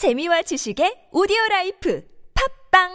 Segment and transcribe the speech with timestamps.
[0.00, 2.02] 재미와 지식의 오디오 라이프
[2.72, 2.88] 팝빵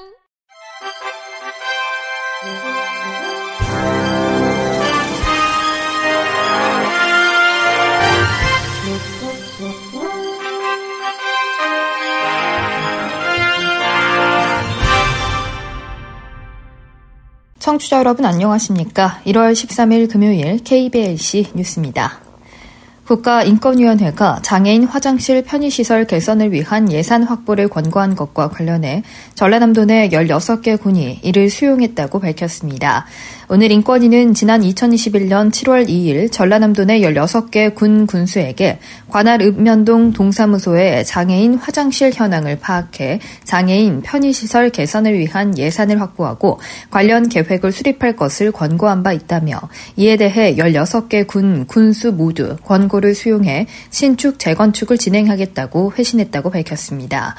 [17.59, 19.21] 청취자 여러분 안녕하십니까?
[19.27, 22.24] 1월 13일 금요일 KBLC 뉴스입니다.
[23.05, 29.03] 국가인권위원회가 장애인 화장실 편의시설 개선을 위한 예산 확보를 권고한 것과 관련해
[29.35, 33.05] 전라남도 내 16개 군이 이를 수용했다고 밝혔습니다.
[33.47, 41.55] 오늘 인권위는 지난 2021년 7월 2일 전라남도 내 16개 군 군수에게 관할 읍면동 동사무소의 장애인
[41.55, 49.13] 화장실 현황을 파악해 장애인 편의시설 개선을 위한 예산을 확보하고 관련 계획을 수립할 것을 권고한 바
[49.13, 49.59] 있다며
[49.95, 57.35] 이에 대해 16개 군 군수 모두 권고 를 수용해 신축 재건축을 진행하겠다고 회신했다고 밝혔습니다.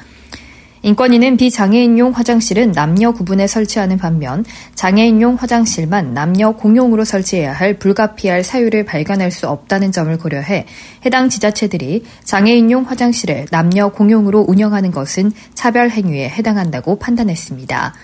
[0.82, 4.44] 인권위는 비장애인용 화장실은 남녀 구분에 설치하는 반면
[4.76, 10.66] 장애인용 화장실만 남녀 공용으로 설치해야 할 불가피할 사유를 발견할 수 없다는 점을 고려해
[11.04, 17.94] 해당 지자체들이 장애인용 화장실을 남녀 공용으로 운영하는 것은 차별 행위에 해당한다고 판단했습니다.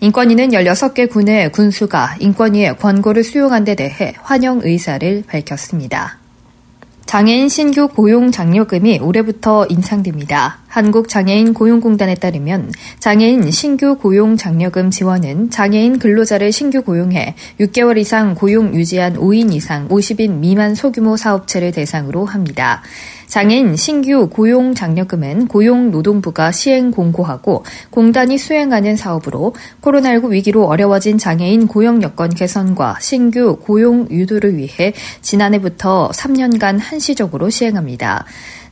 [0.00, 6.23] 인권위는 16개 군의 군수가 인권위의 권고를 수용한 데 대해 환영 의사를 밝혔습니다.
[7.06, 10.58] 장애인 신규 고용 장려금이 올해부터 인상됩니다.
[10.68, 18.74] 한국장애인 고용공단에 따르면 장애인 신규 고용 장려금 지원은 장애인 근로자를 신규 고용해 6개월 이상 고용
[18.74, 22.82] 유지한 5인 이상 50인 미만 소규모 사업체를 대상으로 합니다.
[23.26, 32.02] 장애인 신규 고용 장려금은 고용노동부가 시행 공고하고 공단이 수행하는 사업으로 코로나19 위기로 어려워진 장애인 고용
[32.02, 38.24] 여건 개선과 신규 고용 유도를 위해 지난해부터 3년간 한시적으로 시행합니다.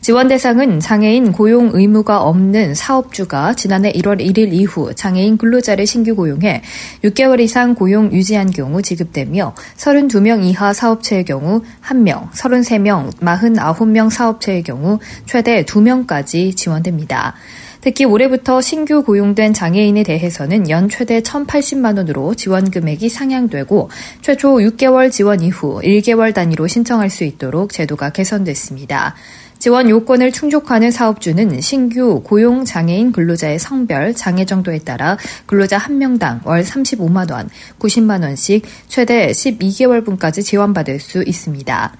[0.02, 6.60] 지원 대상은 장애인 고용 의무가 없는 사업주가 지난해 1월 1일 이후 장애인 근로자를 신규 고용해
[7.04, 14.98] 6개월 이상 고용 유지한 경우 지급되며 32명 이하 사업체의 경우 1명, 33명, 49명 사업체의 경우
[15.24, 17.36] 최대 2명까지 지원됩니다.
[17.80, 23.90] 특히 올해부터 신규 고용된 장애인에 대해서는 연 최대 1,080만 원으로 지원 금액이 상향되고
[24.20, 29.14] 최초 6개월 지원 이후 1개월 단위로 신청할 수 있도록 제도가 개선됐습니다.
[29.62, 36.40] 지원 요건을 충족하는 사업주는 신규 고용 장애인 근로자의 성별, 장애 정도에 따라 근로자 한 명당
[36.42, 41.94] 월 35만 원, 90만 원씩 최대 12개월분까지 지원받을 수 있습니다.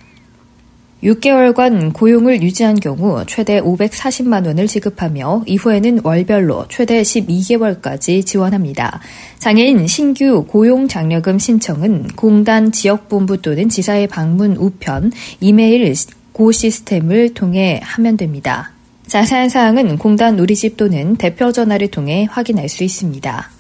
[1.05, 8.99] 6개월간 고용을 유지한 경우 최대 540만 원을 지급하며 이후에는 월별로 최대 12개월까지 지원합니다.
[9.39, 15.85] 장애인 신규 고용 장려금 신청은 공단 지역본부 또는 지사의 방문 우편, 이메일
[16.33, 18.73] 고 시스템을 통해 하면 됩니다.
[19.07, 23.51] 자세한 사항은 공단 우리집 또는 대표 전화를 통해 확인할 수 있습니다.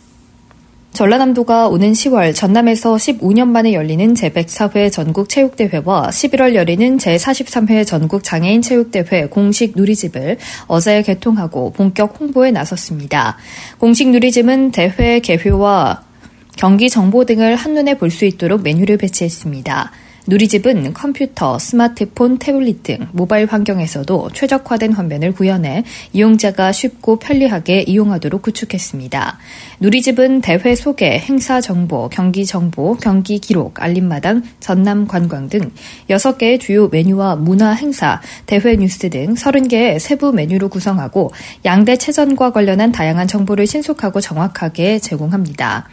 [0.93, 9.73] 전라남도가 오는 10월 전남에서 15년 만에 열리는 제104회 전국체육대회와 11월 열리는 제43회 전국장애인 체육대회 공식
[9.75, 13.39] 누리집을 어제 개통하고 본격 홍보에 나섰습니다.
[13.79, 16.03] 공식 누리집은 대회 개회와
[16.57, 19.91] 경기 정보 등을 한눈에 볼 수 있도록 메뉴를 배치했습니다.
[20.27, 29.39] 누리집은 컴퓨터, 스마트폰, 태블릿 등 모바일 환경에서도 최적화된 화면을 구현해 이용자가 쉽고 편리하게 이용하도록 구축했습니다.
[29.81, 35.73] 누리집은 대회 소개, 행사 정보, 경기 정보, 경기 기록, 알림마당, 전남 관광 등
[36.09, 41.33] 6개의 주요 메뉴와 문화 행사, 대회 뉴스 등 30개의 세부 메뉴로 구성하고
[41.65, 45.89] 양대 체전과 관련한 다양한 정보를 신속하고 정확하게 제공합니다.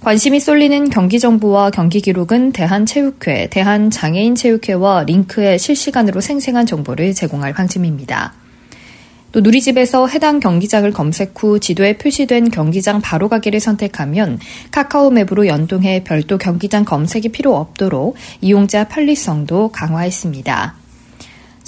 [0.00, 8.32] 관심이 쏠리는 경기 정보와 경기 기록은 대한체육회, 대한장애인체육회와 링크에 실시간으로 생생한 정보를 제공할 방침입니다.
[9.32, 14.38] 또 누리집에서 해당 경기장을 검색 후 지도에 표시된 경기장 바로 가기를 선택하면
[14.70, 20.76] 카카오 맵으로 연동해 별도 경기장 검색이 필요 없도록 이용자 편리성도 강화했습니다.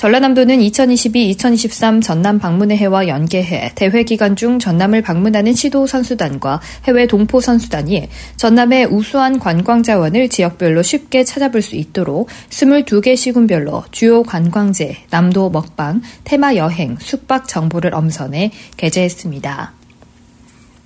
[0.02, 7.40] 전라남도는 2022-2023 전남 방문의 해와 연계해 대회 기간 중 전남을 방문하는 시도 선수단과 해외 동포
[7.40, 15.50] 선수단이 전남의 우수한 관광 자원을 지역별로 쉽게 찾아볼 수 있도록 22개 시군별로 주요 관광지, 남도
[15.50, 19.81] 먹방, 테마 여행, 숙박 정보를 엄선해 게재했습니다.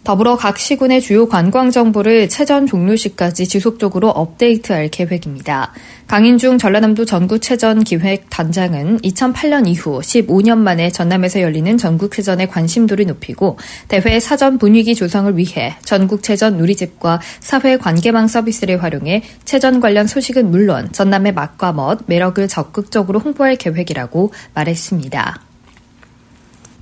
[0.06, 5.72] 더불어 각 시군의 주요 관광 정보를 체전 종료 시까지 지속적으로 업데이트할 계획입니다.
[6.06, 13.58] 강인중 전라남도 전국체전 기획 단장은 2008년 이후 15년 만에 전남에서 열리는 전국체전의 관심도를 높이고
[13.88, 20.88] 대회 사전 분위기 조성을 위해 전국체전 누리집과 사회 관계망 서비스를 활용해 체전 관련 소식은 물론
[20.92, 25.45] 전남의 맛과 멋, 매력을 적극적으로 홍보할 계획이라고 말했습니다.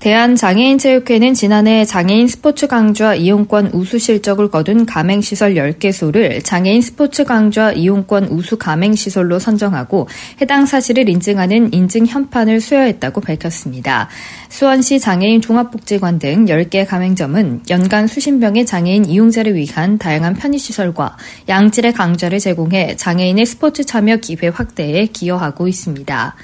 [0.05, 8.25] 대한장애인체육회는 지난해 장애인 스포츠 강좌 이용권 우수 실적을 거둔 가맹시설 10개소를 장애인 스포츠 강좌 이용권
[8.25, 10.07] 우수 가맹시설로 선정하고
[10.43, 14.11] 해당 사실을 인증하는 인증 현판을 수여했다고 밝혔습니다.
[14.51, 21.17] 수원시 장애인 종합복지관 등 10개 가맹점은 연간 수십 명의 장애인 이용자를 위한 다양한 편의시설과
[21.49, 26.35] 양질의 강좌를 제공해 장애인의 스포츠 참여 기회 확대에 기여하고 있습니다.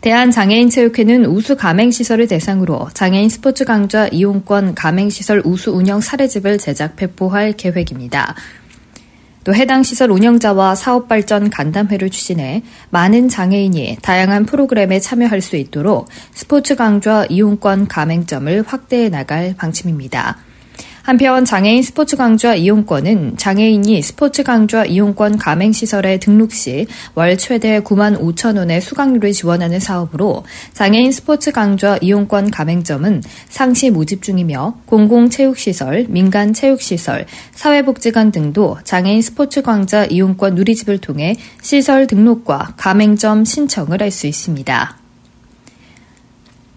[0.00, 8.34] 대한장애인체육회는 우수 가맹시설을 대상으로 장애인 스포츠 강좌 이용권 가맹시설 우수 운영 사례집을 제작 배포할 계획입니다.
[9.44, 16.08] 또 해당 시설 운영자와 사업 발전 간담회를 추진해 많은 장애인이 다양한 프로그램에 참여할 수 있도록
[16.34, 20.36] 스포츠 강좌 이용권 가맹점을 확대해 나갈 방침입니다.
[21.08, 28.20] 한편 장애인 스포츠 강좌 이용권은 장애인이 스포츠 강좌 이용권 가맹시설에 등록 시 월 최대 9만
[28.20, 30.44] 5천 원의 수강료를 지원하는 사업으로
[30.74, 40.04] 장애인 스포츠 강좌 이용권 가맹점은 상시 모집 중이며 공공체육시설, 민간체육시설, 사회복지관 등도 장애인 스포츠 강좌
[40.04, 45.07] 이용권 누리집을 통해 시설 등록과 가맹점 신청을 할 수 있습니다.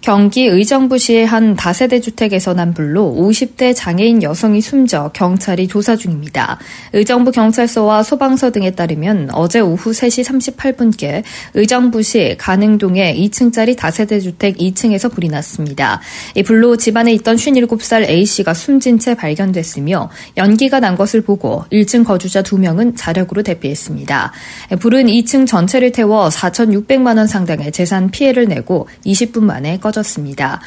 [0.02, 6.58] 경기 의정부시의 한 다세대 주택에서 난 불로 50대 장애인 여성이 숨져 경찰이 조사 중입니다.
[6.94, 11.22] 의정부 경찰서와 소방서 등에 따르면 어제 오후 3시 38분께
[11.54, 16.02] 의정부시 가능동의 2층짜리 다세대 주택 2층에서 불이 났습니다.
[16.36, 22.42] 이 불로 집안에 있던 57살 A씨가 숨진 채 발견됐으며 연기가 난 것을 보고 1층 거주자
[22.42, 24.32] 2명은 자력으로 대피했습니다.
[24.80, 30.62] 불은 2층 전체를 태워 4,600만 원 상당의 재산 피해를 내고 20분 만에 꺼 꺼졌습니다.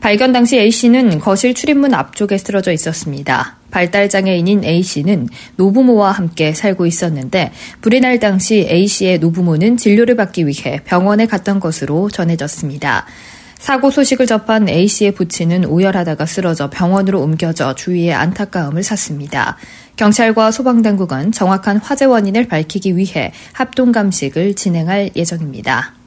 [0.00, 3.56] 발견 당시 A씨는 거실 출입문 앞쪽에 쓰러져 있었습니다.
[3.70, 11.26] 발달장애인인 A씨는 노부모와 함께 살고 있었는데 불이 날 당시 A씨의 노부모는 진료를 받기 위해 병원에
[11.26, 13.06] 갔던 것으로 전해졌습니다.
[13.58, 19.56] 사고 소식을 접한 A씨의 부친은 오열하다가 쓰러져 병원으로 옮겨져 주위에 안타까움을 샀습니다.
[19.96, 25.97] 경찰과 소방당국은 정확한 화재 원인을 밝히기 위해 합동감식을 진행할 예정입니다.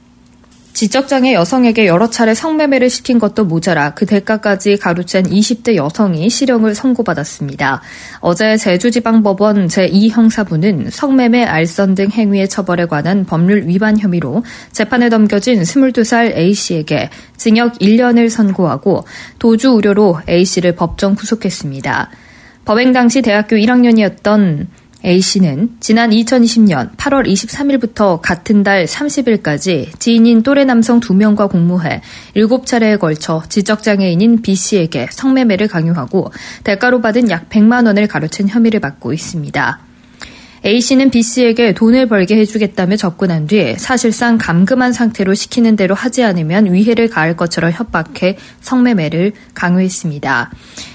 [0.72, 7.82] 지적장애 여성에게 여러 차례 성매매를 시킨 것도 모자라 그 대가까지 가로챈 20대 여성이 실형을 선고받았습니다.
[8.20, 14.42] 어제 제주지방법원 제2형사부는 성매매, 알선 등 행위의 처벌에 관한 법률 위반 혐의로
[14.72, 19.04] 재판에 넘겨진 22살 A씨에게 징역 1년을 선고하고
[19.38, 22.10] 도주 우려로 A씨를 법정 구속했습니다.
[22.64, 24.66] 법행 당시 대학교 1학년이었던
[25.04, 32.02] A씨는 지난 2020년 8월 23일부터 같은 달 30일까지 지인인 또래 남성 2명과 공모해
[32.36, 36.30] 7차례에 걸쳐 지적장애인인 B씨에게 성매매를 강요하고
[36.62, 39.80] 대가로 받은 약 100만 원을 가로챈 혐의를 받고 있습니다.
[40.64, 47.08] A씨는 B씨에게 돈을 벌게 해주겠다며 접근한 뒤 사실상 감금한 상태로 시키는 대로 하지 않으면 위해를
[47.08, 50.52] 가할 것처럼 협박해 성매매를 강요했습니다.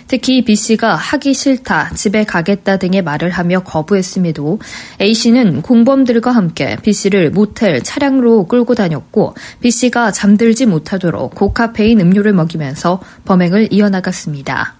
[0.07, 4.59] 특히 B씨가 하기 싫다, 집에 가겠다 등의 말을 하며 거부했음에도
[5.01, 13.67] A씨는 공범들과 함께 B씨를 모텔, 차량으로 끌고 다녔고 B씨가 잠들지 못하도록 고카페인 음료를 먹이면서 범행을
[13.71, 14.75] 이어나갔습니다.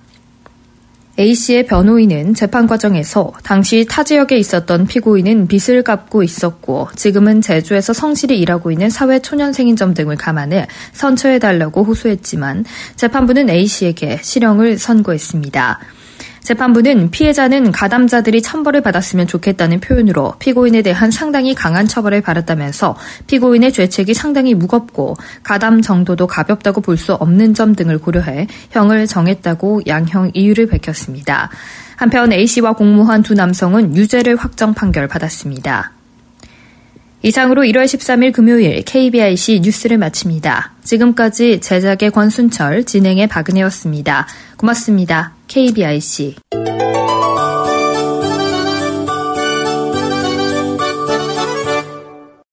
[1.20, 8.40] A씨의 변호인은 재판 과정에서 당시 타 지역에 있었던 피고인은 빚을 갚고 있었고 지금은 제주에서 성실히
[8.40, 12.66] 일하고 있는 사회초년생인 점 등을 감안해 선처해달라고 호소했지만
[12.96, 15.80] 재판부는 A씨에게 실형을 선고했습니다.
[16.48, 22.96] 재판부는 피해자는 가담자들이 천벌을 받았으면 좋겠다는 표현으로 피고인에 대한 상당히 강한 처벌을 받았다면서
[23.28, 29.82] 피고인의 죄책이 상당히 무겁고 가담 정도도 가볍다고 볼 수 없는 점 등을 고려해 형을 정했다고
[29.88, 31.50] 양형 이유를 밝혔습니다.
[31.96, 35.92] 한편 A씨와 공모한 두 남성은 유죄를 확정 판결 받았습니다.
[37.22, 40.74] 이상으로 1월 13일 금요일 KBIC 뉴스를 마칩니다.
[40.84, 44.28] 지금까지 제작의 권순철, 진행의 박은혜였습니다.
[44.56, 45.37] 고맙습니다.
[45.48, 46.36] KBIC